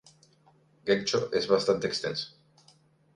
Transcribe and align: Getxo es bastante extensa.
Getxo 0.89 1.21
es 1.39 1.47
bastante 1.51 1.85
extensa. 1.91 2.33